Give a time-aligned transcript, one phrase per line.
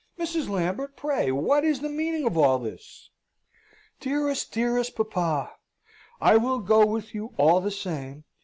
[0.17, 0.49] Mrs.
[0.49, 3.11] Lambert, pray what is the meaning of all this?"
[3.99, 5.53] "Dearest, dearest papa!
[6.19, 8.23] I will go with you all the same!"